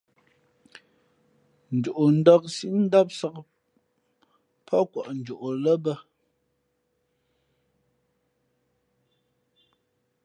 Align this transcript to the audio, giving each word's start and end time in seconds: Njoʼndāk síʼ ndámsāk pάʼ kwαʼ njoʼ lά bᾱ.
Njoʼndāk 1.75 2.43
síʼ 2.55 2.75
ndámsāk 2.85 3.35
pάʼ 4.65 4.83
kwαʼ 4.91 5.07
njoʼ 5.17 5.43
lά 5.63 5.73
bᾱ. 5.83 5.93